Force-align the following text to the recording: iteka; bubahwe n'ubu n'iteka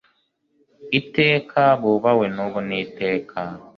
iteka; 0.99 1.61
bubahwe 1.81 2.25
n'ubu 2.35 2.59
n'iteka 2.67 3.39